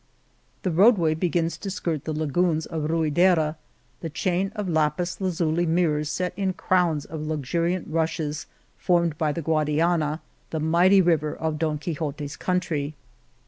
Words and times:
The 0.63 0.71
roadway 0.71 1.13
begins 1.13 1.57
to 1.59 1.69
skirt 1.69 2.05
the 2.05 2.11
lagoons 2.11 2.65
of 2.65 2.89
Ruidera, 2.89 3.57
the 3.99 4.09
chain 4.09 4.51
of 4.55 4.67
lapis 4.67 5.21
lazuli 5.21 5.67
mirrors 5.67 6.09
set 6.09 6.33
in 6.35 6.53
crowns 6.53 7.05
of 7.05 7.21
luxuriant 7.21 7.87
rushes, 7.87 8.47
formed 8.79 9.15
by 9.19 9.31
the 9.31 9.43
Guadiana, 9.43 10.21
the 10.49 10.59
mighty 10.59 11.03
river 11.03 11.35
of 11.35 11.59
Don 11.59 11.77
Quix 11.77 12.01
ote's 12.01 12.35
country. 12.35 12.95